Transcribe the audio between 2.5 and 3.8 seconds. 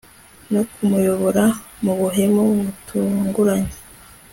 butunguranye